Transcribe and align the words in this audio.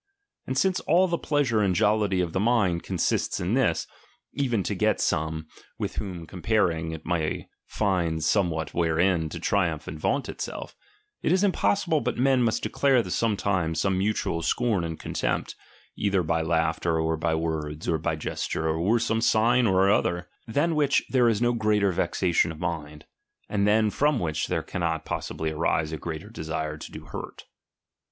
And 0.47 0.57
since 0.57 0.79
all 0.79 1.07
the 1.07 1.19
pleasure 1.19 1.61
and 1.61 1.75
jollity 1.75 2.21
of 2.21 2.33
the 2.33 2.39
mind 2.39 2.81
consists 2.81 3.39
in 3.39 3.53
this, 3.53 3.85
even 4.33 4.63
to 4.63 4.73
get 4.73 4.99
some, 4.99 5.45
with 5.77 5.97
whom 5.97 6.25
comparing, 6.25 6.91
it 6.91 7.05
may 7.05 7.47
find 7.67 8.23
somewhat 8.23 8.73
wherein 8.73 9.29
to 9.29 9.39
triumph 9.39 9.87
and 9.87 9.99
vaunt 9.99 10.27
itself; 10.27 10.75
it 11.21 11.31
is 11.31 11.43
impossi 11.43 11.87
ble 11.87 12.01
but 12.01 12.17
men 12.17 12.41
must 12.41 12.63
declare 12.63 13.07
sometimes 13.11 13.79
some 13.79 13.95
mutual 13.99 14.41
scorn 14.41 14.83
and 14.83 14.97
contempt, 14.99 15.55
either 15.95 16.23
by 16.23 16.41
laughter, 16.41 16.99
or 16.99 17.15
by 17.15 17.35
words, 17.35 17.87
or 17.87 17.99
by 17.99 18.15
gesture, 18.15 18.67
or 18.69 18.97
some 18.97 19.21
sign 19.21 19.67
or 19.67 19.87
other; 19.91 20.27
than 20.47 20.73
which 20.73 21.05
there 21.11 21.29
is 21.29 21.43
no 21.43 21.53
greater 21.53 21.91
vexation 21.91 22.51
of 22.51 22.57
mind, 22.57 23.05
and 23.47 23.67
than 23.67 23.91
from 23.91 24.17
which 24.17 24.47
there 24.47 24.63
cannot 24.63 25.05
possibly 25.05 25.51
arise 25.51 25.91
a 25.91 25.97
greater 25.99 26.31
desire 26.31 26.75
to 26.79 26.91
do 26.91 27.05
hurt. 27.05 27.45